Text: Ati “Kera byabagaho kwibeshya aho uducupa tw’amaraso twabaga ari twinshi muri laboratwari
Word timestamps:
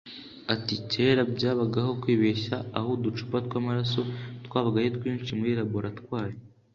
Ati 0.53 0.75
“Kera 0.91 1.21
byabagaho 1.35 1.91
kwibeshya 2.01 2.55
aho 2.77 2.87
uducupa 2.97 3.37
tw’amaraso 3.45 4.01
twabaga 4.45 4.77
ari 4.79 4.89
twinshi 4.97 5.31
muri 5.39 5.53
laboratwari 5.61 6.35